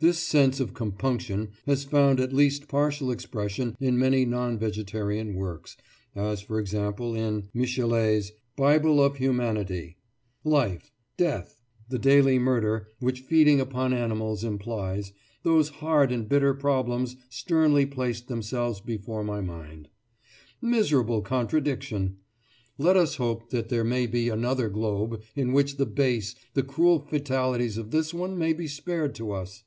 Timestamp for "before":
18.80-19.24